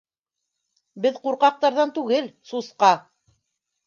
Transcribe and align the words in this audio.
—Беҙ 1.05 1.19
ҡурҡаҡтарҙан 1.25 1.93
түгел, 1.97 2.31
сусҡа 2.53 2.91